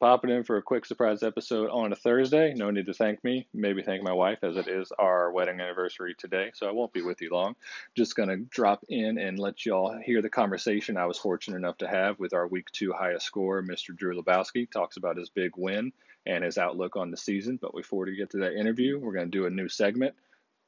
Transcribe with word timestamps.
Popping 0.00 0.30
in 0.30 0.44
for 0.44 0.58
a 0.58 0.62
quick 0.62 0.86
surprise 0.86 1.24
episode 1.24 1.70
on 1.70 1.92
a 1.92 1.96
Thursday. 1.96 2.54
No 2.54 2.70
need 2.70 2.86
to 2.86 2.94
thank 2.94 3.24
me. 3.24 3.48
Maybe 3.52 3.82
thank 3.82 4.00
my 4.04 4.12
wife, 4.12 4.38
as 4.44 4.56
it 4.56 4.68
is 4.68 4.92
our 4.96 5.32
wedding 5.32 5.60
anniversary 5.60 6.14
today. 6.16 6.52
So 6.54 6.68
I 6.68 6.70
won't 6.70 6.92
be 6.92 7.02
with 7.02 7.20
you 7.20 7.30
long. 7.30 7.56
Just 7.96 8.14
gonna 8.14 8.36
drop 8.36 8.84
in 8.88 9.18
and 9.18 9.40
let 9.40 9.66
y'all 9.66 9.98
hear 9.98 10.22
the 10.22 10.30
conversation 10.30 10.96
I 10.96 11.06
was 11.06 11.18
fortunate 11.18 11.56
enough 11.56 11.78
to 11.78 11.88
have 11.88 12.20
with 12.20 12.32
our 12.32 12.46
week 12.46 12.70
two 12.70 12.92
highest 12.92 13.26
scorer, 13.26 13.60
Mr. 13.60 13.96
Drew 13.96 14.22
Lebowski. 14.22 14.70
Talks 14.70 14.98
about 14.98 15.16
his 15.16 15.30
big 15.30 15.56
win 15.56 15.92
and 16.24 16.44
his 16.44 16.58
outlook 16.58 16.94
on 16.94 17.10
the 17.10 17.16
season. 17.16 17.58
But 17.60 17.74
before 17.74 18.04
we 18.04 18.14
get 18.14 18.30
to 18.30 18.38
that 18.38 18.54
interview, 18.54 19.00
we're 19.00 19.14
gonna 19.14 19.26
do 19.26 19.46
a 19.46 19.50
new 19.50 19.68
segment. 19.68 20.14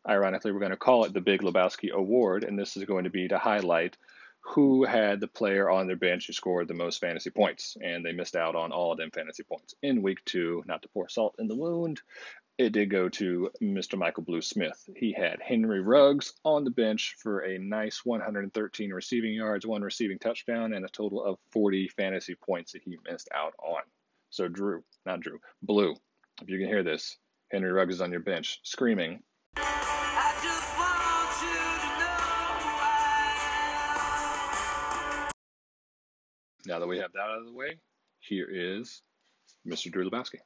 Ironically, 0.08 0.50
we're 0.50 0.58
gonna 0.58 0.76
call 0.76 1.04
it 1.04 1.12
the 1.12 1.20
Big 1.20 1.42
Lebowski 1.42 1.92
Award, 1.92 2.42
and 2.42 2.58
this 2.58 2.76
is 2.76 2.82
going 2.82 3.04
to 3.04 3.10
be 3.10 3.28
to 3.28 3.38
highlight 3.38 3.96
who 4.40 4.84
had 4.84 5.20
the 5.20 5.28
player 5.28 5.70
on 5.70 5.86
their 5.86 5.96
bench 5.96 6.26
who 6.26 6.32
scored 6.32 6.68
the 6.68 6.74
most 6.74 7.00
fantasy 7.00 7.30
points, 7.30 7.76
and 7.80 8.04
they 8.04 8.12
missed 8.12 8.36
out 8.36 8.56
on 8.56 8.72
all 8.72 8.92
of 8.92 8.98
them 8.98 9.10
fantasy 9.10 9.42
points 9.42 9.74
in 9.82 10.02
week 10.02 10.24
two. 10.24 10.62
Not 10.66 10.82
to 10.82 10.88
pour 10.88 11.08
salt 11.08 11.36
in 11.38 11.46
the 11.46 11.56
wound, 11.56 12.00
it 12.58 12.72
did 12.72 12.90
go 12.90 13.08
to 13.08 13.50
Mr. 13.62 13.96
Michael 13.98 14.22
Blue 14.22 14.42
Smith. 14.42 14.88
He 14.94 15.12
had 15.12 15.40
Henry 15.40 15.80
Ruggs 15.80 16.34
on 16.44 16.64
the 16.64 16.70
bench 16.70 17.16
for 17.18 17.40
a 17.40 17.58
nice 17.58 18.04
113 18.04 18.92
receiving 18.92 19.32
yards, 19.32 19.66
one 19.66 19.82
receiving 19.82 20.18
touchdown, 20.18 20.74
and 20.74 20.84
a 20.84 20.88
total 20.88 21.24
of 21.24 21.38
40 21.52 21.88
fantasy 21.88 22.34
points 22.34 22.72
that 22.72 22.82
he 22.82 22.98
missed 23.10 23.28
out 23.34 23.54
on. 23.62 23.82
So, 24.30 24.46
Drew, 24.46 24.84
not 25.06 25.20
Drew, 25.20 25.40
Blue, 25.62 25.96
if 26.42 26.48
you 26.48 26.58
can 26.58 26.68
hear 26.68 26.82
this, 26.82 27.16
Henry 27.50 27.72
Ruggs 27.72 27.94
is 27.94 28.00
on 28.00 28.12
your 28.12 28.20
bench 28.20 28.60
screaming, 28.62 29.22
Now 36.66 36.78
that 36.78 36.86
we 36.86 36.98
have 36.98 37.12
that 37.12 37.20
out 37.20 37.38
of 37.38 37.46
the 37.46 37.52
way, 37.52 37.78
here 38.18 38.46
is 38.50 39.02
Mr. 39.66 39.90
Drew 39.90 40.08
Lebowski. 40.08 40.36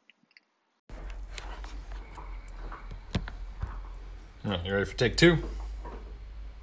Oh, 4.45 4.61
you 4.65 4.73
ready 4.73 4.85
for 4.85 4.97
take 4.97 5.17
two? 5.17 5.39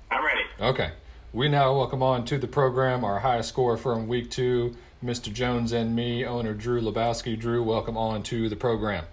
I'm 0.10 0.24
ready. 0.24 0.44
Okay. 0.60 0.92
We 1.34 1.50
now 1.50 1.76
welcome 1.76 2.02
on 2.02 2.24
to 2.26 2.38
the 2.38 2.48
program 2.48 3.04
our 3.04 3.20
highest 3.20 3.50
score 3.50 3.76
from 3.76 4.08
week 4.08 4.30
two, 4.30 4.76
Mr. 5.04 5.34
Jones 5.34 5.74
and 5.74 5.96
me, 5.96 6.26
owner 6.26 6.54
Drew 6.54 6.82
Lebowski. 6.82 7.38
Drew, 7.38 7.62
welcome 7.62 7.98
on 7.98 8.24
to 8.24 8.48
the 8.48 8.56
program. 8.56 9.06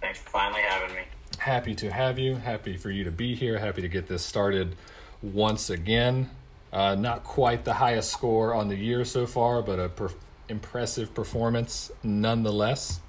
Thanks 0.00 0.20
for 0.20 0.30
finally 0.30 0.62
having 0.62 0.94
me. 0.94 1.02
Happy 1.38 1.74
to 1.74 1.90
have 1.90 2.18
you. 2.18 2.36
Happy 2.36 2.76
for 2.76 2.90
you 2.90 3.04
to 3.04 3.10
be 3.10 3.34
here. 3.34 3.58
Happy 3.58 3.82
to 3.82 3.88
get 3.88 4.08
this 4.08 4.24
started 4.24 4.76
once 5.20 5.68
again. 5.68 6.30
Uh, 6.72 6.94
not 6.94 7.24
quite 7.24 7.64
the 7.64 7.74
highest 7.74 8.10
score 8.10 8.54
on 8.54 8.68
the 8.68 8.76
year 8.76 9.04
so 9.04 9.26
far, 9.26 9.60
but 9.60 9.78
a 9.78 9.88
per- 9.88 10.14
impressive 10.48 11.12
performance 11.14 11.90
nonetheless. 12.02 13.00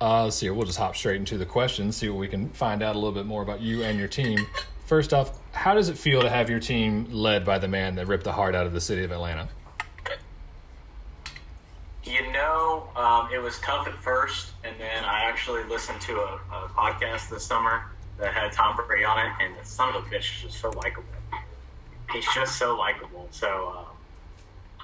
Uh, 0.00 0.24
let's 0.24 0.36
see. 0.36 0.48
We'll 0.48 0.66
just 0.66 0.78
hop 0.78 0.96
straight 0.96 1.16
into 1.16 1.36
the 1.36 1.46
questions, 1.46 1.96
see 1.96 2.08
what 2.08 2.18
we 2.18 2.28
can 2.28 2.48
find 2.50 2.82
out 2.82 2.96
a 2.96 2.98
little 2.98 3.12
bit 3.12 3.26
more 3.26 3.42
about 3.42 3.60
you 3.60 3.82
and 3.82 3.98
your 3.98 4.08
team. 4.08 4.46
First 4.86 5.12
off, 5.12 5.38
how 5.52 5.74
does 5.74 5.88
it 5.88 5.98
feel 5.98 6.22
to 6.22 6.30
have 6.30 6.48
your 6.50 6.58
team 6.58 7.06
led 7.10 7.44
by 7.44 7.58
the 7.58 7.68
man 7.68 7.96
that 7.96 8.06
ripped 8.06 8.24
the 8.24 8.32
heart 8.32 8.54
out 8.54 8.66
of 8.66 8.72
the 8.72 8.80
city 8.80 9.04
of 9.04 9.12
Atlanta? 9.12 9.48
You 12.02 12.32
know, 12.32 12.88
um, 12.96 13.28
it 13.32 13.38
was 13.38 13.58
tough 13.60 13.86
at 13.86 13.94
first, 14.02 14.50
and 14.64 14.74
then 14.80 15.04
I 15.04 15.24
actually 15.24 15.62
listened 15.64 16.00
to 16.02 16.16
a, 16.16 16.40
a 16.50 16.68
podcast 16.74 17.28
this 17.28 17.44
summer 17.44 17.84
that 18.18 18.32
had 18.32 18.52
Tom 18.52 18.74
Brady 18.74 19.04
on 19.04 19.18
it, 19.18 19.32
and 19.40 19.54
the 19.56 19.64
son 19.64 19.94
of 19.94 20.04
a 20.04 20.08
bitch 20.08 20.36
is 20.36 20.42
just 20.42 20.60
so 20.60 20.70
likable 20.70 21.09
he's 22.12 22.26
just 22.34 22.58
so 22.58 22.76
likable. 22.76 23.28
So 23.30 23.74
um, 23.76 23.84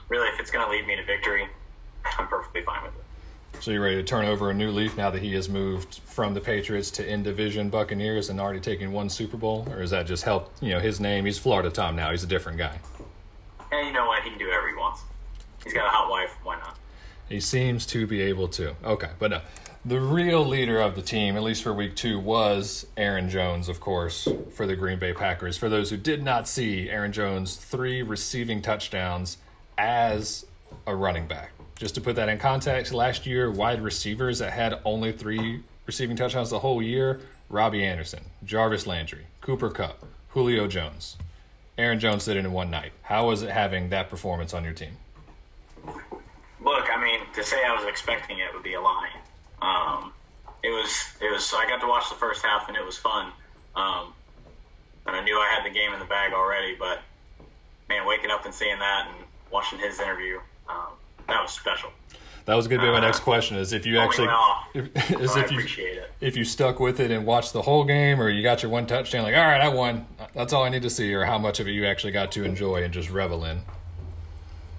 really, 0.09 0.29
if 0.29 0.41
it's 0.41 0.51
going 0.51 0.65
to 0.65 0.71
lead 0.71 0.87
me 0.87 0.97
to 0.97 1.05
victory, 1.05 1.49
I'm 2.19 2.29
perfectly 2.29 2.63
fine 2.63 2.83
with 2.85 2.95
it. 2.95 3.63
So 3.63 3.71
you're 3.71 3.83
ready 3.83 3.97
to 3.97 4.03
turn 4.03 4.27
over 4.27 4.51
a 4.51 4.55
new 4.55 4.71
leaf 4.71 4.97
now 4.97 5.11
that 5.11 5.23
he 5.23 5.33
has 5.35 5.49
moved 5.49 6.01
from 6.05 6.35
the 6.35 6.41
Patriots 6.41 6.91
to 6.93 7.07
in 7.07 7.23
division 7.23 7.71
Buccaneers 7.71 8.29
and 8.29 8.39
already 8.39 8.61
taking 8.61 8.93
one 8.93 9.09
Super 9.09 9.37
Bowl, 9.37 9.67
or 9.71 9.83
is 9.83 9.91
that 9.91 10.07
just 10.07 10.25
help? 10.25 10.53
You 10.61 10.71
know, 10.71 10.81
his 10.81 11.01
name. 11.01 11.25
He's 11.25 11.39
Florida 11.39 11.71
Tom 11.71 11.97
now. 11.97 12.11
He's 12.11 12.23
a 12.23 12.27
different 12.27 12.59
guy. 12.59 12.79
And 13.73 13.87
you 13.87 13.93
know 13.93 14.07
what? 14.07 14.23
He 14.23 14.31
can 14.31 14.39
do 14.39 14.47
whatever 14.47 14.69
he 14.69 14.75
wants. 14.75 15.03
He's 15.65 15.73
got 15.73 15.87
a 15.87 15.91
hot 15.91 16.11
wife. 16.11 16.37
Why 16.43 16.57
not? 16.59 16.79
He 17.29 17.41
seems 17.41 17.87
to 17.87 18.07
be 18.07 18.21
able 18.21 18.47
to. 18.49 18.77
Okay, 18.85 19.11
but 19.19 19.31
no 19.31 19.41
the 19.87 20.01
real 20.01 20.45
leader 20.45 20.81
of 20.81 20.97
the 20.97 21.03
team, 21.03 21.37
at 21.37 21.45
least 21.45 21.63
for 21.63 21.73
week 21.73 21.95
two, 21.95 22.19
was 22.19 22.87
Aaron 22.97 23.31
Jones, 23.31 23.69
of 23.69 23.79
course, 23.79 24.27
for 24.53 24.67
the 24.67 24.75
Green 24.75 24.99
Bay 24.99 25.13
Packers. 25.13 25.57
For 25.57 25.69
those 25.69 25.91
who 25.91 25.97
did 25.97 26.25
not 26.25 26.49
see 26.49 26.91
Aaron 26.91 27.13
Jones, 27.13 27.55
three 27.55 28.03
receiving 28.03 28.61
touchdowns 28.61 29.39
as 29.79 30.45
a 30.89 30.97
running 30.97 31.29
back. 31.29 31.53
Just 31.77 31.95
to 31.95 32.01
put 32.01 32.17
that 32.17 32.29
in 32.29 32.39
context, 32.39 32.93
last 32.93 33.27
year, 33.27 33.49
wide 33.49 33.81
receivers 33.81 34.41
that 34.41 34.53
had 34.53 34.81
only 34.85 35.13
three 35.13 35.63
receiving 35.87 36.17
touchdowns 36.17 36.51
the 36.51 36.59
whole 36.59 36.83
year 36.83 37.21
Robby 37.49 37.85
Anderson, 37.85 38.25
Jarvis 38.45 38.89
Landry, 38.89 39.27
Cooper 39.41 39.71
Kupp, 39.71 40.05
Julio 40.31 40.67
Jones. 40.67 41.17
Aaron 41.79 42.01
Jones 42.01 42.25
did 42.25 42.37
it 42.37 42.45
in 42.45 42.51
one 42.51 42.71
night. 42.71 42.91
How 43.03 43.29
was 43.29 43.45
it 43.45 43.51
having 43.51 43.91
that 43.91 44.11
performance 44.11 44.53
on 44.53 44.65
your 44.65 44.73
team? 44.73 44.97
Look, 45.85 46.91
I 46.91 47.01
mean, 47.01 47.21
to 47.35 47.45
say 47.45 47.63
I 47.65 47.73
was 47.73 47.85
expecting 47.85 48.41
it 48.41 48.53
would 48.53 48.65
be 48.65 48.75
a 48.75 48.81
lie. 48.81 49.11
Um, 49.67 50.13
it 50.63 50.71
was 50.71 51.05
it 51.21 51.31
was 51.31 51.53
I 51.55 51.67
got 51.69 51.81
to 51.81 51.89
watch 51.89 52.09
the 52.09 52.15
first 52.15 52.45
half 52.45 52.69
and 52.69 52.77
it 52.77 52.85
was 52.85 52.97
fun. 52.97 53.33
Um, 53.75 54.13
and 55.07 55.17
I 55.17 55.25
knew 55.25 55.37
I 55.37 55.49
had 55.55 55.65
the 55.69 55.75
game 55.75 55.93
in 55.93 55.99
the 55.99 56.07
bag 56.07 56.33
already, 56.33 56.77
but 56.79 57.01
man, 57.89 58.07
waking 58.07 58.31
up 58.31 58.45
and 58.45 58.55
seeing 58.55 58.79
that 58.79 59.09
and 59.09 59.27
watching 59.51 59.79
his 59.79 60.01
interview, 60.01 60.39
um, 60.69 60.93
that 61.27 61.43
was 61.43 61.53
special. 61.53 61.91
That 62.47 62.55
was 62.55 62.69
going 62.69 62.81
to 62.81 62.87
be 62.87 62.93
my 62.93 63.01
next 63.01 63.21
uh, 63.21 63.25
question: 63.25 63.57
is 63.57 63.73
if 63.73 63.87
you 63.87 63.99
actually, 63.99 64.29
if, 64.75 65.11
is 65.21 65.33
so 65.33 65.41
if 65.41 65.51
you 65.51 66.03
if 66.21 66.37
you 66.37 66.45
stuck 66.45 66.79
with 66.79 67.01
it 67.01 67.11
and 67.11 67.27
watched 67.27 67.53
the 67.53 67.63
whole 67.63 67.85
game, 67.85 68.21
or 68.21 68.29
you 68.29 68.43
got 68.43 68.63
your 68.63 68.71
one 68.71 68.87
touchdown, 68.87 69.25
like 69.25 69.35
all 69.35 69.45
right, 69.45 69.61
I 69.61 69.69
won. 69.69 70.07
That's 70.33 70.53
all 70.53 70.63
I 70.63 70.69
need 70.69 70.83
to 70.83 70.91
see, 70.91 71.13
or 71.13 71.25
how 71.25 71.39
much 71.39 71.59
of 71.59 71.67
it 71.67 71.73
you 71.73 71.87
actually 71.87 72.13
got 72.13 72.31
to 72.33 72.45
enjoy 72.45 72.85
and 72.85 72.95
just 72.95 73.11
revel 73.11 73.45
in. 73.45 73.63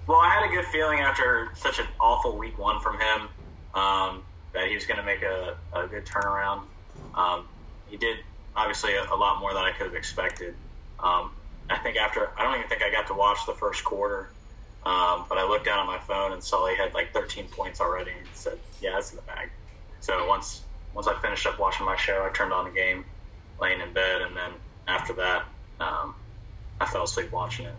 Well, 0.06 0.18
I 0.18 0.30
had 0.30 0.50
a 0.50 0.54
good 0.54 0.64
feeling 0.66 1.00
after 1.00 1.50
such 1.54 1.78
an 1.78 1.86
awful 2.00 2.38
week 2.38 2.58
one 2.58 2.80
from 2.80 2.98
him. 2.98 3.28
Um, 3.74 4.22
that 4.52 4.68
he 4.68 4.74
was 4.74 4.86
going 4.86 4.98
to 4.98 5.04
make 5.04 5.22
a, 5.22 5.56
a 5.72 5.86
good 5.86 6.06
turnaround. 6.06 6.62
Um, 7.14 7.48
he 7.88 7.96
did 7.96 8.18
obviously 8.56 8.94
a, 8.94 9.02
a, 9.04 9.16
lot 9.16 9.40
more 9.40 9.54
than 9.54 9.62
I 9.62 9.72
could 9.72 9.86
have 9.86 9.94
expected. 9.94 10.54
Um, 10.98 11.30
I 11.70 11.78
think 11.78 11.96
after 11.96 12.30
I 12.36 12.44
don't 12.44 12.56
even 12.56 12.68
think 12.68 12.82
I 12.82 12.90
got 12.90 13.08
to 13.08 13.14
watch 13.14 13.38
the 13.46 13.52
first 13.52 13.84
quarter, 13.84 14.30
um, 14.84 15.24
but 15.28 15.38
I 15.38 15.46
looked 15.48 15.64
down 15.64 15.80
at 15.80 15.86
my 15.86 15.98
phone 15.98 16.32
and 16.32 16.42
saw 16.42 16.68
he 16.68 16.76
had 16.76 16.94
like 16.94 17.12
13 17.12 17.46
points 17.48 17.80
already 17.80 18.10
and 18.10 18.26
said, 18.34 18.58
"Yeah, 18.80 18.92
that's 18.92 19.10
in 19.10 19.16
the 19.16 19.22
bag." 19.22 19.50
So 20.00 20.26
once 20.26 20.62
once 20.94 21.06
I 21.06 21.20
finished 21.20 21.46
up 21.46 21.58
watching 21.58 21.84
my 21.84 21.96
show, 21.96 22.24
I 22.24 22.34
turned 22.34 22.52
on 22.52 22.64
the 22.64 22.70
game, 22.70 23.04
laying 23.60 23.80
in 23.80 23.92
bed, 23.92 24.22
and 24.22 24.36
then 24.36 24.50
after 24.86 25.12
that, 25.14 25.44
um, 25.80 26.14
I 26.80 26.86
fell 26.86 27.04
asleep 27.04 27.30
watching 27.30 27.66
it. 27.66 27.74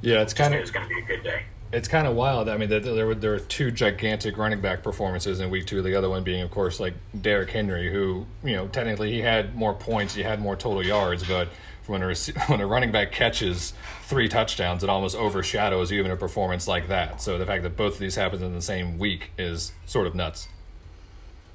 Yeah, 0.00 0.22
it's 0.22 0.34
kind 0.34 0.54
of 0.54 0.58
it 0.58 0.62
was 0.62 0.70
going 0.70 0.88
to 0.88 0.94
be 0.94 1.00
a 1.00 1.04
good 1.04 1.22
day 1.22 1.42
it's 1.72 1.88
kind 1.88 2.06
of 2.06 2.14
wild. 2.14 2.48
I 2.48 2.58
mean, 2.58 2.68
there 2.68 3.06
were 3.06 3.14
there 3.14 3.30
were 3.30 3.38
two 3.38 3.70
gigantic 3.70 4.36
running 4.36 4.60
back 4.60 4.82
performances 4.82 5.40
in 5.40 5.48
week 5.50 5.66
two. 5.66 5.80
The 5.80 5.96
other 5.96 6.10
one 6.10 6.22
being, 6.22 6.42
of 6.42 6.50
course, 6.50 6.78
like 6.78 6.94
Derrick 7.18 7.50
Henry, 7.50 7.90
who 7.90 8.26
you 8.44 8.52
know 8.52 8.68
technically 8.68 9.10
he 9.10 9.20
had 9.20 9.56
more 9.56 9.72
points, 9.72 10.14
he 10.14 10.22
had 10.22 10.40
more 10.40 10.54
total 10.54 10.84
yards, 10.84 11.26
but 11.26 11.48
when 11.86 12.02
a 12.02 12.14
when 12.46 12.60
a 12.60 12.66
running 12.66 12.92
back 12.92 13.10
catches 13.10 13.72
three 14.02 14.28
touchdowns, 14.28 14.84
it 14.84 14.90
almost 14.90 15.16
overshadows 15.16 15.92
even 15.92 16.10
a 16.10 16.16
performance 16.16 16.68
like 16.68 16.88
that. 16.88 17.22
So 17.22 17.38
the 17.38 17.46
fact 17.46 17.62
that 17.62 17.76
both 17.76 17.94
of 17.94 17.98
these 18.00 18.16
happened 18.16 18.42
in 18.42 18.54
the 18.54 18.62
same 18.62 18.98
week 18.98 19.30
is 19.38 19.72
sort 19.86 20.06
of 20.06 20.14
nuts. 20.14 20.48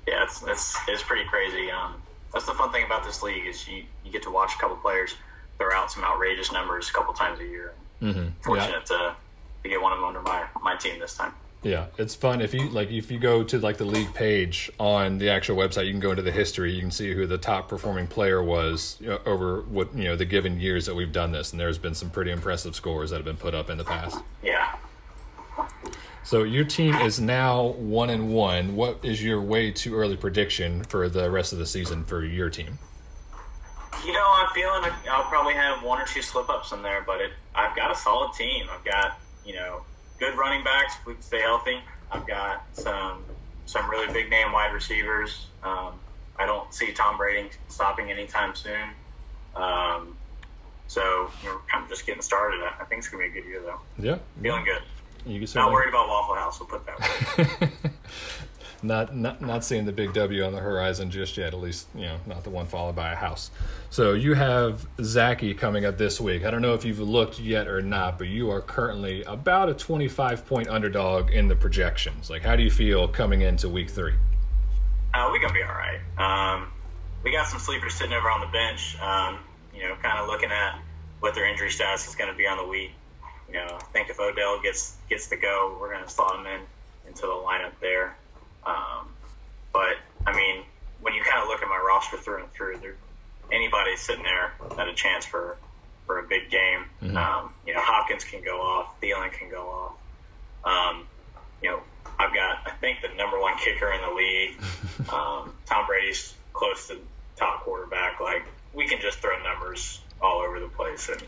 Yeah, 0.08 0.24
it's 0.24 0.42
it's, 0.48 0.78
it's 0.88 1.04
pretty 1.04 1.30
crazy. 1.30 1.70
Um, 1.70 2.02
that's 2.34 2.46
the 2.46 2.54
fun 2.54 2.72
thing 2.72 2.86
about 2.86 3.04
this 3.04 3.22
league 3.22 3.46
is 3.46 3.68
you, 3.68 3.84
you 4.04 4.12
get 4.12 4.24
to 4.24 4.32
watch 4.32 4.56
a 4.56 4.58
couple 4.58 4.78
players 4.78 5.16
throw 5.58 5.72
out 5.74 5.92
some 5.92 6.04
outrageous 6.04 6.52
numbers 6.52 6.90
a 6.90 6.94
couple 6.94 7.14
times 7.14 7.40
a 7.40 7.46
year. 7.46 7.74
Mm-hmm. 8.02 8.30
Fortunate 8.42 8.84
yeah. 8.90 8.98
to 8.98 9.16
to 9.68 9.74
get 9.74 9.82
one 9.82 9.92
of 9.92 10.00
them 10.00 10.08
under 10.08 10.22
my 10.22 10.46
my 10.62 10.76
team 10.76 11.00
this 11.00 11.16
time. 11.16 11.34
Yeah, 11.64 11.88
it's 11.98 12.14
fun 12.16 12.42
if 12.42 12.54
you 12.54 12.70
like 12.70 12.92
if 12.92 13.12
you 13.12 13.20
go 13.20 13.44
to 13.44 13.60
like 13.60 13.78
the 13.78 13.86
league 13.86 14.14
page 14.14 14.72
on 14.80 15.18
the 15.18 15.30
actual 15.30 15.58
website, 15.58 15.86
you 15.86 15.92
can 15.92 16.00
go 16.00 16.12
into 16.12 16.22
the 16.22 16.32
history. 16.32 16.72
You 16.72 16.82
can 16.82 16.92
see 16.92 17.14
who 17.14 17.26
the 17.26 17.38
top 17.38 17.68
performing 17.68 18.08
player 18.08 18.44
was 18.44 18.98
you 19.00 19.08
know, 19.08 19.20
over 19.26 19.62
what 19.64 19.94
you 19.96 20.06
know 20.06 20.16
the 20.16 20.26
given 20.26 20.60
years 20.60 20.86
that 20.86 20.96
we've 20.96 21.12
done 21.12 21.32
this, 21.32 21.52
and 21.52 21.60
there's 21.60 21.78
been 21.78 21.96
some 21.96 22.10
pretty 22.10 22.32
impressive 22.32 22.76
scores 22.76 23.10
that 23.10 23.18
have 23.18 23.26
been 23.26 23.38
put 23.38 23.56
up 23.56 23.70
in 23.70 23.78
the 23.78 23.84
past. 23.84 24.22
Yeah. 24.44 24.76
So 26.24 26.44
your 26.44 26.66
team 26.66 26.94
is 26.96 27.20
now 27.20 27.68
one 27.68 28.10
and 28.10 28.34
one. 28.34 28.76
What 28.76 29.00
is 29.04 29.24
your 29.24 29.42
way 29.42 29.72
too 29.72 29.96
early 29.96 30.18
prediction 30.18 30.84
for 30.84 31.10
the 31.10 31.32
rest 31.32 31.54
of 31.54 31.60
the 31.60 31.66
season 31.66 32.04
for 32.04 32.24
your 32.24 32.50
team? 32.50 32.78
You 34.06 34.14
know, 34.14 34.26
I'm 34.26 34.50
feeling 34.54 34.92
I'll 35.10 35.24
probably 35.24 35.54
have 35.54 35.82
one 35.84 36.00
or 36.00 36.06
two 36.06 36.22
slip 36.22 36.50
ups 36.50 36.72
in 36.72 36.84
there, 36.84 37.04
but 37.08 37.20
it, 37.20 37.32
I've 37.56 37.76
got 37.76 37.92
a 37.92 37.96
solid 37.96 38.34
team. 38.34 38.68
I've 38.72 38.86
got 38.86 39.20
you 39.48 39.54
know, 39.56 39.82
good 40.20 40.38
running 40.38 40.64
backs 40.64 40.96
if 41.00 41.06
we 41.08 41.14
can 41.14 41.24
stay 41.24 41.42
healthy. 41.42 41.80
I've 42.12 42.28
got 42.28 42.64
some 42.74 43.24
some 43.66 43.90
really 43.90 44.12
big 44.14 44.30
name 44.30 44.52
wide 44.52 44.74
receivers. 44.74 45.48
Um, 45.64 45.94
I 46.38 46.46
don't 46.46 46.72
see 46.74 46.92
Tom 46.92 47.18
Brady 47.18 47.50
stopping 47.70 48.12
anytime 48.12 48.56
soon. 48.56 48.90
Um, 49.56 50.16
so 50.88 51.32
we're 51.44 51.58
kind 51.72 51.84
of 51.84 51.90
just 51.90 52.06
getting 52.06 52.22
started. 52.22 52.62
I 52.64 52.84
think 52.86 53.00
it's 53.00 53.10
gonna 53.10 53.24
be 53.24 53.30
a 53.30 53.42
good 53.42 53.48
year 53.48 53.62
though. 53.62 53.80
Yeah, 53.98 54.18
feeling 54.42 54.66
good. 54.66 54.82
You 55.26 55.46
can 55.46 55.62
Not 55.62 55.72
worried 55.72 55.90
about 55.90 56.08
Waffle 56.08 56.36
House. 56.36 56.60
We'll 56.60 56.70
put 56.70 56.86
that 56.86 57.60
way. 57.60 57.70
not, 58.84 59.16
not 59.16 59.42
not 59.42 59.64
seeing 59.64 59.86
the 59.86 59.92
big 59.92 60.14
W 60.14 60.44
on 60.44 60.54
the 60.54 60.60
horizon 60.60 61.10
just 61.12 61.38
yet. 61.38 61.54
At 61.54 61.60
least 61.60 61.88
you 61.96 62.02
know, 62.02 62.18
not 62.26 62.44
the 62.44 62.50
one 62.50 62.66
followed 62.66 62.96
by 62.96 63.12
a 63.12 63.16
house. 63.16 63.52
So 63.90 64.14
you 64.14 64.34
have 64.34 64.86
Zachy 65.02 65.54
coming 65.54 65.86
up 65.86 65.98
this 65.98 66.20
week. 66.20 66.46
I 66.46 66.52
don't 66.52 66.62
know 66.62 66.74
if 66.74 66.86
you've 66.86 67.00
looked 67.00 67.40
yet 67.40 67.68
or 67.68 67.82
not, 67.82 68.18
but 68.18 68.28
you 68.28 68.52
are 68.52 68.62
currently 68.62 69.24
about 69.24 69.70
a 69.70 69.74
25 69.74 70.46
point 70.46 70.68
underdog 70.68 71.32
in 71.32 71.48
the 71.48 71.56
projections. 71.56 72.30
Like, 72.30 72.44
how 72.44 72.56
do 72.56 72.64
you 72.64 72.72
feel 72.72 73.08
coming 73.08 73.42
into 73.42 73.70
week 73.70 73.90
three? 73.90 74.14
Uh, 75.14 75.30
we're 75.32 75.40
gonna 75.40 75.54
be 75.54 75.64
all 75.64 75.70
right. 75.70 76.00
Um, 76.18 76.72
we 77.24 77.32
got 77.32 77.48
some 77.48 77.60
sleepers 77.60 77.94
sitting 77.94 78.14
over 78.14 78.30
on 78.30 78.42
the 78.42 78.48
bench. 78.48 78.98
Um, 79.02 79.40
you 79.78 79.84
know, 79.84 79.96
kind 80.02 80.20
of 80.20 80.28
looking 80.28 80.52
at 80.52 80.80
what 81.20 81.36
their 81.36 81.48
injury 81.48 81.70
status 81.70 82.08
is 82.08 82.16
going 82.16 82.32
to 82.32 82.38
be 82.38 82.48
on 82.48 82.58
the 82.58 82.66
week. 82.66 82.92
You 83.48 83.56
know, 83.56 83.78
I 83.80 83.84
think 83.94 84.10
if 84.10 84.20
Odell 84.20 84.62
gets 84.62 84.98
gets 85.10 85.28
to 85.30 85.38
go, 85.38 85.78
we're 85.80 85.94
going 85.94 86.04
to 86.04 86.10
slot 86.10 86.40
him 86.40 86.46
in 86.46 86.62
into 87.08 87.22
the 87.22 87.28
lineup 87.28 87.72
there. 87.80 88.18
Um, 88.68 89.08
but 89.72 89.98
I 90.26 90.36
mean, 90.36 90.64
when 91.02 91.14
you 91.14 91.24
kind 91.24 91.42
of 91.42 91.48
look 91.48 91.62
at 91.62 91.70
my 91.70 91.82
roster 91.86 92.18
through 92.18 92.44
and 92.44 92.52
through, 92.52 92.78
there 92.80 92.96
anybody 93.52 93.96
sitting 93.96 94.24
there 94.24 94.54
had 94.78 94.88
a 94.88 94.94
chance 94.94 95.26
for 95.26 95.58
for 96.06 96.20
a 96.20 96.24
big 96.24 96.50
game. 96.50 96.86
Mm-hmm. 97.02 97.18
Um, 97.18 97.54
you 97.66 97.74
know, 97.74 97.82
Hopkins 97.82 98.24
can 98.24 98.44
go 98.44 98.62
off, 98.62 99.00
Thielen 99.02 99.32
can 99.32 99.50
go 99.50 99.68
off. 99.68 99.94
Um, 100.64 101.08
you 101.62 101.70
know, 101.70 101.80
I've 102.20 102.34
got 102.34 102.60
I 102.66 102.72
think 102.82 103.00
the 103.02 103.16
number 103.16 103.40
one 103.40 103.58
kicker 103.58 103.92
in 103.92 104.02
the 104.02 104.14
league. 104.14 104.56
Um, 105.14 105.54
Tom 105.68 105.86
Brady's 105.86 106.34
close 106.54 106.88
to 106.88 106.98
top 107.38 107.62
quarterback. 107.62 108.20
Like 108.20 108.44
we 108.74 108.88
can 108.88 109.00
just 109.00 109.20
throw 109.20 109.42
numbers 109.42 110.02
all 110.22 110.40
over 110.40 110.60
the 110.60 110.68
place 110.68 111.08
and. 111.08 111.24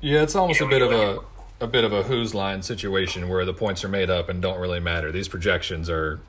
Yeah, 0.00 0.22
it's 0.22 0.34
almost 0.34 0.60
you 0.60 0.68
know, 0.68 0.76
a 0.76 0.78
bit 0.78 0.82
of 0.82 0.92
a 0.92 1.64
a 1.64 1.66
bit 1.66 1.84
of 1.84 1.92
a 1.92 2.02
whose 2.04 2.32
line 2.32 2.62
situation 2.62 3.28
where 3.28 3.44
the 3.44 3.52
points 3.52 3.84
are 3.84 3.88
made 3.88 4.08
up 4.08 4.28
and 4.28 4.40
don't 4.40 4.58
really 4.58 4.80
matter. 4.80 5.12
These 5.12 5.28
projections 5.28 5.90
are 5.90 6.20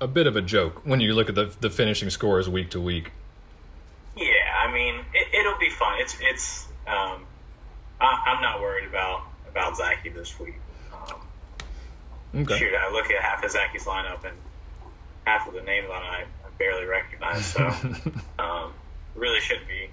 a 0.00 0.06
bit 0.06 0.26
of 0.26 0.36
a 0.36 0.42
joke 0.42 0.84
when 0.84 1.00
you 1.00 1.14
look 1.14 1.28
at 1.28 1.34
the 1.34 1.52
the 1.60 1.70
finishing 1.70 2.10
scores 2.10 2.48
week 2.48 2.70
to 2.70 2.80
week. 2.80 3.12
Yeah, 4.16 4.26
I 4.58 4.72
mean 4.72 5.04
it, 5.14 5.46
will 5.46 5.58
be 5.58 5.70
fun. 5.70 6.00
It's 6.00 6.16
it's 6.20 6.66
um, 6.86 7.26
I, 8.00 8.34
am 8.34 8.42
not 8.42 8.60
worried 8.60 8.88
about 8.88 9.22
about 9.48 9.76
Zachy 9.76 10.08
this 10.10 10.38
week. 10.38 10.54
Um, 10.92 11.20
okay. 12.42 12.58
Shoot, 12.58 12.74
I 12.74 12.90
look 12.92 13.10
at 13.10 13.22
half 13.22 13.42
of 13.42 13.50
Zachy's 13.50 13.84
lineup 13.84 14.24
and 14.24 14.36
half 15.24 15.46
of 15.46 15.54
the 15.54 15.62
names 15.62 15.88
on 15.90 16.02
it 16.02 16.06
I, 16.06 16.20
I 16.22 16.50
barely 16.58 16.86
recognize. 16.86 17.44
So 17.46 17.66
um, 18.38 18.72
really 19.14 19.40
shouldn't 19.40 19.68
be 19.68 19.88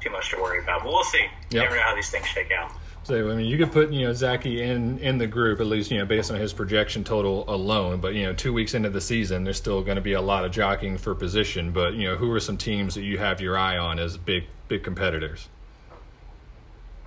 too 0.00 0.10
much 0.10 0.30
to 0.30 0.36
worry 0.36 0.62
about. 0.62 0.82
But 0.82 0.92
we'll 0.92 1.04
see. 1.04 1.26
Yep. 1.50 1.62
never 1.64 1.76
know 1.76 1.82
how 1.82 1.94
these 1.94 2.10
things 2.10 2.26
shake 2.26 2.52
out. 2.52 2.72
So 3.04 3.30
I 3.30 3.34
mean, 3.34 3.46
you 3.46 3.58
could 3.58 3.72
put 3.72 3.90
you 3.90 4.06
know 4.06 4.12
Zachy 4.12 4.62
in 4.62 4.98
in 5.00 5.18
the 5.18 5.26
group 5.26 5.60
at 5.60 5.66
least 5.66 5.90
you 5.90 5.98
know 5.98 6.04
based 6.04 6.30
on 6.30 6.38
his 6.38 6.52
projection 6.52 7.02
total 7.02 7.44
alone. 7.48 8.00
But 8.00 8.14
you 8.14 8.24
know, 8.24 8.32
two 8.32 8.52
weeks 8.52 8.74
into 8.74 8.90
the 8.90 9.00
season, 9.00 9.44
there's 9.44 9.56
still 9.56 9.82
going 9.82 9.96
to 9.96 10.02
be 10.02 10.12
a 10.12 10.20
lot 10.20 10.44
of 10.44 10.52
jockeying 10.52 10.98
for 10.98 11.14
position. 11.14 11.72
But 11.72 11.94
you 11.94 12.08
know, 12.08 12.16
who 12.16 12.30
are 12.32 12.40
some 12.40 12.56
teams 12.56 12.94
that 12.94 13.02
you 13.02 13.18
have 13.18 13.40
your 13.40 13.58
eye 13.58 13.76
on 13.76 13.98
as 13.98 14.16
big 14.16 14.44
big 14.68 14.84
competitors? 14.84 15.48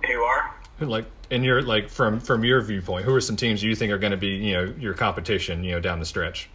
Who 0.06 0.20
are? 0.20 0.54
Like 0.80 1.06
in 1.30 1.42
your 1.42 1.62
like 1.62 1.88
from 1.88 2.20
from 2.20 2.44
your 2.44 2.60
viewpoint, 2.60 3.06
who 3.06 3.14
are 3.14 3.20
some 3.20 3.36
teams 3.36 3.62
you 3.62 3.74
think 3.74 3.90
are 3.90 3.98
going 3.98 4.10
to 4.10 4.18
be 4.18 4.28
you 4.28 4.52
know 4.52 4.74
your 4.78 4.92
competition 4.92 5.64
you 5.64 5.72
know 5.72 5.80
down 5.80 5.98
the 5.98 6.06
stretch? 6.06 6.50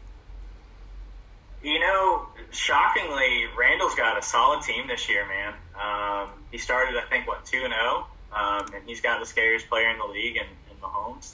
You 1.63 1.79
know, 1.79 2.27
shockingly, 2.51 3.45
Randall's 3.57 3.95
got 3.95 4.17
a 4.17 4.21
solid 4.21 4.63
team 4.63 4.87
this 4.87 5.09
year, 5.09 5.25
man. 5.27 5.53
Um, 5.79 6.29
he 6.51 6.57
started, 6.57 6.95
I 6.97 7.07
think, 7.09 7.27
what 7.27 7.45
two 7.45 7.61
and 7.63 7.73
zero. 7.73 8.07
Um, 8.33 8.73
and 8.73 8.83
he's 8.85 9.01
got 9.01 9.19
the 9.19 9.25
scariest 9.25 9.67
player 9.67 9.89
in 9.89 9.97
the 9.97 10.05
league 10.05 10.37
in, 10.37 10.43
in 10.43 10.77
Mahomes. 10.81 11.33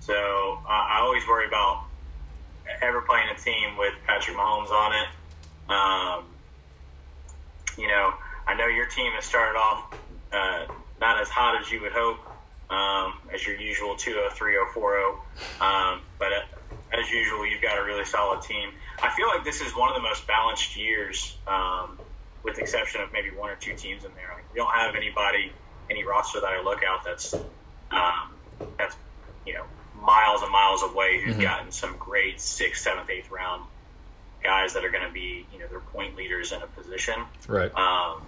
So 0.00 0.14
uh, 0.14 0.68
I 0.68 1.00
always 1.00 1.26
worry 1.26 1.46
about 1.46 1.84
ever 2.80 3.02
playing 3.02 3.28
a 3.28 3.38
team 3.38 3.76
with 3.76 3.94
Patrick 4.06 4.36
Mahomes 4.36 4.70
on 4.70 4.92
it. 4.94 5.08
Um, 5.70 6.24
you 7.78 7.88
know, 7.88 8.12
I 8.46 8.54
know 8.54 8.66
your 8.66 8.86
team 8.86 9.12
has 9.12 9.24
started 9.24 9.58
off 9.58 9.94
uh, 10.32 10.66
not 11.00 11.20
as 11.20 11.28
hot 11.28 11.60
as 11.60 11.70
you 11.70 11.80
would 11.82 11.92
hope, 11.92 12.18
um, 12.70 13.14
as 13.32 13.46
your 13.46 13.56
usual 13.56 13.96
2 13.96 14.12
0 14.12 14.30
3 14.30 14.52
0 14.52 14.66
4 14.72 14.92
0. 14.92 15.22
Um, 15.60 16.00
but 16.18 16.32
uh, 16.32 16.40
as 16.92 17.10
usual, 17.10 17.46
you've 17.46 17.62
got 17.62 17.78
a 17.78 17.84
really 17.84 18.04
solid 18.04 18.42
team. 18.42 18.70
I 19.02 19.10
feel 19.10 19.28
like 19.28 19.44
this 19.44 19.60
is 19.60 19.74
one 19.76 19.88
of 19.88 19.94
the 19.94 20.02
most 20.02 20.26
balanced 20.26 20.76
years, 20.76 21.36
um, 21.46 21.98
with 22.42 22.56
the 22.56 22.62
exception 22.62 23.00
of 23.00 23.12
maybe 23.12 23.30
one 23.30 23.50
or 23.50 23.56
two 23.56 23.74
teams 23.74 24.04
in 24.04 24.14
there. 24.14 24.30
Like, 24.34 24.44
we 24.52 24.58
don't 24.58 24.72
have 24.72 24.94
anybody 24.94 25.52
any 25.92 26.04
roster 26.04 26.40
that 26.40 26.50
I 26.50 26.62
look 26.62 26.82
out 26.82 27.04
that's 27.04 27.34
um, 27.34 28.34
that's 28.78 28.96
you 29.46 29.54
know 29.54 29.64
miles 30.00 30.42
and 30.42 30.50
miles 30.50 30.82
away 30.82 31.20
who's 31.20 31.34
mm-hmm. 31.34 31.42
gotten 31.42 31.72
some 31.72 31.96
great 31.98 32.40
sixth, 32.40 32.82
seventh, 32.82 33.08
eighth 33.10 33.30
round 33.30 33.64
guys 34.42 34.74
that 34.74 34.84
are 34.84 34.90
going 34.90 35.06
to 35.06 35.12
be 35.12 35.46
you 35.52 35.58
know 35.58 35.66
their 35.68 35.80
point 35.80 36.16
leaders 36.16 36.52
in 36.52 36.62
a 36.62 36.66
position. 36.66 37.14
Right. 37.46 37.72
Um, 37.76 38.22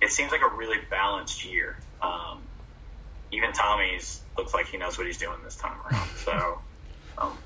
it 0.00 0.10
seems 0.10 0.32
like 0.32 0.42
a 0.42 0.56
really 0.56 0.78
balanced 0.88 1.44
year. 1.44 1.76
Um, 2.02 2.40
even 3.30 3.52
Tommy's 3.52 4.20
looks 4.36 4.54
like 4.54 4.66
he 4.66 4.78
knows 4.78 4.96
what 4.96 5.06
he's 5.06 5.18
doing 5.18 5.36
this 5.44 5.56
time 5.56 5.76
around. 5.86 6.08
So 6.20 6.58
um, 7.18 7.36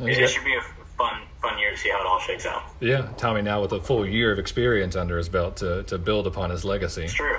it, 0.00 0.18
it 0.18 0.28
should 0.28 0.44
be 0.44 0.54
a 0.54 0.62
fun 0.96 1.22
fun 1.40 1.58
year 1.58 1.70
to 1.70 1.76
see 1.76 1.90
how 1.90 2.00
it 2.00 2.06
all 2.06 2.20
shakes 2.20 2.46
out. 2.46 2.62
Yeah, 2.80 3.08
Tommy 3.16 3.42
now 3.42 3.62
with 3.62 3.72
a 3.72 3.80
full 3.80 4.06
year 4.06 4.32
of 4.32 4.38
experience 4.38 4.96
under 4.96 5.18
his 5.18 5.28
belt 5.28 5.56
to, 5.58 5.82
to 5.84 5.98
build 5.98 6.26
upon 6.26 6.50
his 6.50 6.64
legacy. 6.64 7.04
It's 7.04 7.14
true. 7.14 7.36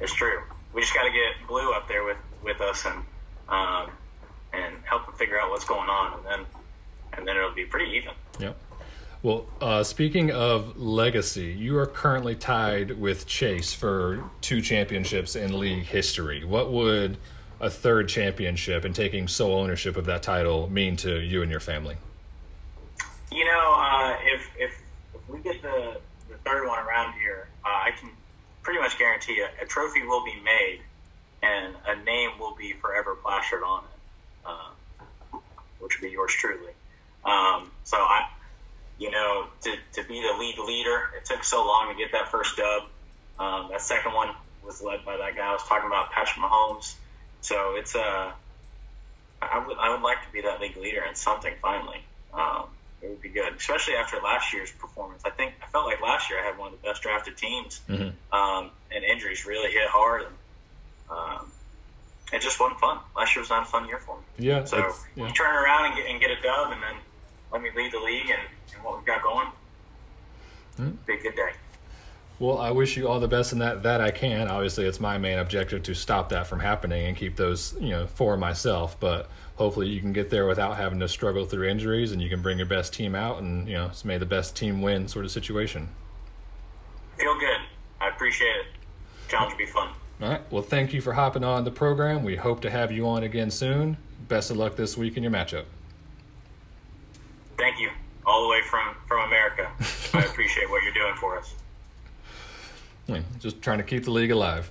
It's 0.00 0.14
true 0.14 0.39
we 0.80 0.84
just 0.84 0.94
got 0.94 1.04
to 1.04 1.10
get 1.10 1.46
Blue 1.46 1.72
up 1.72 1.86
there 1.88 2.04
with 2.04 2.16
with 2.42 2.58
us 2.62 2.86
and 2.86 3.04
um, 3.50 3.90
and 4.54 4.74
help 4.84 5.06
him 5.06 5.12
figure 5.12 5.38
out 5.38 5.50
what's 5.50 5.66
going 5.66 5.90
on, 5.90 6.14
and 6.14 6.26
then 6.26 6.46
and 7.12 7.28
then 7.28 7.36
it'll 7.36 7.52
be 7.52 7.66
pretty 7.66 7.98
even. 7.98 8.12
Yep. 8.38 8.56
Well, 9.22 9.46
uh, 9.60 9.82
speaking 9.84 10.30
of 10.30 10.78
legacy, 10.78 11.52
you 11.52 11.76
are 11.76 11.86
currently 11.86 12.34
tied 12.34 12.98
with 12.98 13.26
Chase 13.26 13.74
for 13.74 14.24
two 14.40 14.62
championships 14.62 15.36
in 15.36 15.58
league 15.58 15.84
history. 15.84 16.46
What 16.46 16.72
would 16.72 17.18
a 17.60 17.68
third 17.68 18.08
championship 18.08 18.86
and 18.86 18.94
taking 18.94 19.28
sole 19.28 19.56
ownership 19.60 19.98
of 19.98 20.06
that 20.06 20.22
title 20.22 20.70
mean 20.70 20.96
to 20.96 21.20
you 21.20 21.42
and 21.42 21.50
your 21.50 21.60
family? 21.60 21.98
You 23.30 23.44
know, 23.44 23.74
uh, 23.76 24.16
if, 24.22 24.50
if 24.58 24.82
if 25.14 25.28
we 25.28 25.40
get 25.40 25.60
the 25.60 26.00
the 26.30 26.36
third 26.38 26.66
one 26.66 26.78
around 26.78 27.12
here, 27.20 27.48
uh, 27.66 27.68
I 27.68 27.90
can 28.00 28.08
pretty 28.70 28.84
much 28.84 28.96
guarantee 29.00 29.34
you 29.34 29.46
a 29.60 29.66
trophy 29.66 30.04
will 30.04 30.24
be 30.24 30.36
made 30.44 30.78
and 31.42 31.74
a 31.88 32.04
name 32.04 32.30
will 32.38 32.54
be 32.54 32.72
forever 32.74 33.16
plastered 33.16 33.64
on 33.64 33.82
it, 33.82 34.46
uh, 34.46 35.38
which 35.80 36.00
would 36.00 36.06
be 36.06 36.12
yours 36.12 36.32
truly. 36.32 36.70
Um, 37.24 37.72
so 37.82 37.96
I, 37.96 38.28
you 38.96 39.10
know, 39.10 39.48
to, 39.62 39.74
to 39.94 40.04
be 40.06 40.22
the 40.22 40.38
lead 40.38 40.56
leader, 40.64 41.10
it 41.16 41.24
took 41.24 41.42
so 41.42 41.66
long 41.66 41.92
to 41.92 41.98
get 41.98 42.12
that 42.12 42.30
first 42.30 42.56
dub. 42.56 42.84
Um, 43.40 43.70
that 43.72 43.80
second 43.80 44.12
one 44.12 44.28
was 44.64 44.80
led 44.80 45.04
by 45.04 45.16
that 45.16 45.34
guy 45.34 45.48
I 45.48 45.52
was 45.52 45.64
talking 45.64 45.88
about, 45.88 46.12
Patrick 46.12 46.38
Mahomes. 46.38 46.94
So 47.40 47.74
it's 47.74 47.96
a, 47.96 48.00
uh, 48.00 48.32
I 49.42 49.66
would, 49.66 49.78
I 49.78 49.90
would 49.90 50.02
like 50.02 50.24
to 50.24 50.32
be 50.32 50.42
that 50.42 50.60
league 50.60 50.76
leader 50.76 51.02
in 51.08 51.16
something 51.16 51.54
finally. 51.60 52.04
Um, 52.32 52.66
it 53.02 53.08
would 53.08 53.20
be 53.20 53.28
good, 53.28 53.54
especially 53.54 53.94
after 53.94 54.18
last 54.18 54.52
year's 54.52 54.70
performance. 54.70 55.22
I 55.24 55.30
think 55.30 55.54
I 55.62 55.66
felt 55.66 55.86
like 55.86 56.00
last 56.00 56.30
year 56.30 56.40
I 56.40 56.44
had 56.44 56.58
one 56.58 56.72
of 56.72 56.80
the 56.80 56.86
best 56.86 57.02
drafted 57.02 57.36
teams, 57.36 57.80
mm-hmm. 57.88 58.34
um, 58.34 58.70
and 58.94 59.04
injuries 59.04 59.46
really 59.46 59.72
hit 59.72 59.88
hard, 59.88 60.22
and 60.22 60.34
um, 61.10 61.52
it 62.32 62.42
just 62.42 62.60
wasn't 62.60 62.80
fun. 62.80 62.98
Last 63.16 63.34
year 63.34 63.42
was 63.42 63.50
not 63.50 63.62
a 63.62 63.66
fun 63.66 63.88
year 63.88 63.98
for 63.98 64.16
me. 64.16 64.22
Yeah. 64.38 64.64
So 64.64 64.76
yeah. 65.16 65.26
you 65.26 65.32
turn 65.32 65.54
around 65.54 65.86
and 65.86 65.96
get, 65.96 66.06
and 66.06 66.20
get 66.20 66.30
a 66.30 66.40
dub, 66.42 66.72
and 66.72 66.82
then 66.82 66.96
let 67.52 67.62
me 67.62 67.70
lead 67.74 67.92
the 67.92 68.00
league 68.00 68.30
and, 68.30 68.42
and 68.74 68.84
what 68.84 68.96
we've 68.96 69.06
got 69.06 69.22
going. 69.22 69.48
Mm-hmm. 70.78 70.90
Be 71.06 71.14
a 71.14 71.22
good 71.22 71.36
day. 71.36 71.52
Well, 72.40 72.56
I 72.56 72.70
wish 72.70 72.96
you 72.96 73.06
all 73.06 73.20
the 73.20 73.28
best 73.28 73.52
in 73.52 73.58
that. 73.58 73.82
That 73.82 74.00
I 74.00 74.10
can. 74.10 74.48
Obviously, 74.48 74.86
it's 74.86 74.98
my 74.98 75.18
main 75.18 75.38
objective 75.38 75.82
to 75.82 75.94
stop 75.94 76.30
that 76.30 76.46
from 76.46 76.60
happening 76.60 77.06
and 77.06 77.14
keep 77.14 77.36
those, 77.36 77.76
you 77.78 77.90
know, 77.90 78.06
for 78.06 78.38
myself. 78.38 78.98
But 78.98 79.28
hopefully, 79.56 79.88
you 79.88 80.00
can 80.00 80.14
get 80.14 80.30
there 80.30 80.46
without 80.46 80.78
having 80.78 80.98
to 81.00 81.08
struggle 81.08 81.44
through 81.44 81.68
injuries, 81.68 82.12
and 82.12 82.22
you 82.22 82.30
can 82.30 82.40
bring 82.40 82.56
your 82.56 82.66
best 82.66 82.94
team 82.94 83.14
out, 83.14 83.42
and 83.42 83.68
you 83.68 83.74
know, 83.74 83.88
it's 83.88 84.06
may 84.06 84.16
the 84.16 84.24
best 84.24 84.56
team 84.56 84.80
win 84.80 85.06
sort 85.06 85.26
of 85.26 85.30
situation. 85.30 85.90
Feel 87.18 87.38
good. 87.38 87.60
I 88.00 88.08
appreciate 88.08 88.56
it. 88.56 88.66
Challenge 89.28 89.52
will 89.52 89.58
be 89.58 89.66
fun. 89.66 89.90
All 90.22 90.30
right. 90.30 90.40
Well, 90.50 90.62
thank 90.62 90.94
you 90.94 91.02
for 91.02 91.12
hopping 91.12 91.44
on 91.44 91.64
the 91.64 91.70
program. 91.70 92.24
We 92.24 92.36
hope 92.36 92.62
to 92.62 92.70
have 92.70 92.90
you 92.90 93.06
on 93.06 93.22
again 93.22 93.50
soon. 93.50 93.98
Best 94.28 94.50
of 94.50 94.56
luck 94.56 94.76
this 94.76 94.96
week 94.96 95.18
in 95.18 95.22
your 95.22 95.32
matchup. 95.32 95.64
Thank 97.58 97.78
you. 97.78 97.90
All 98.24 98.44
the 98.44 98.48
way 98.48 98.62
from 98.62 98.96
from 99.06 99.26
America. 99.26 99.70
I 100.14 100.24
appreciate 100.24 100.70
what 100.70 100.82
you're 100.82 100.94
doing 100.94 101.14
for 101.16 101.36
us. 101.36 101.54
Just 103.38 103.62
trying 103.62 103.78
to 103.78 103.84
keep 103.84 104.04
the 104.04 104.10
league 104.10 104.30
alive. 104.30 104.70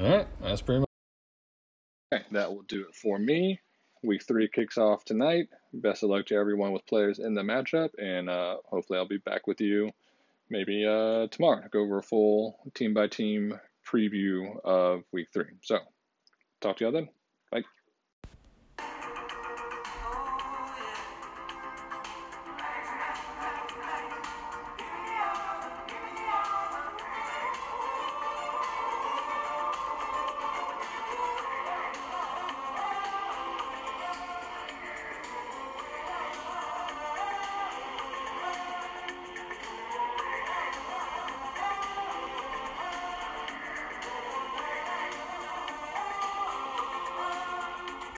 All 0.00 0.08
right, 0.08 0.26
that's 0.40 0.62
pretty 0.62 0.80
much. 0.80 0.88
Okay, 2.12 2.24
that 2.32 2.52
will 2.52 2.62
do 2.62 2.82
it 2.88 2.94
for 2.94 3.18
me. 3.18 3.60
Week 4.02 4.22
three 4.22 4.48
kicks 4.48 4.78
off 4.78 5.04
tonight. 5.04 5.48
Best 5.72 6.02
of 6.02 6.10
luck 6.10 6.26
to 6.26 6.34
everyone 6.36 6.72
with 6.72 6.86
players 6.86 7.18
in 7.18 7.34
the 7.34 7.42
matchup, 7.42 7.90
and 7.98 8.30
uh, 8.30 8.56
hopefully 8.64 8.98
I'll 8.98 9.08
be 9.08 9.18
back 9.18 9.46
with 9.46 9.60
you 9.60 9.90
maybe 10.50 10.86
uh, 10.86 11.26
tomorrow 11.28 11.62
to 11.62 11.68
go 11.68 11.80
over 11.80 11.98
a 11.98 12.02
full 12.02 12.58
team 12.74 12.94
by 12.94 13.06
team 13.06 13.58
preview 13.86 14.58
of 14.64 15.02
week 15.12 15.28
three. 15.32 15.52
So 15.62 15.78
talk 16.60 16.76
to 16.78 16.84
y'all 16.84 16.92
then. 16.92 17.08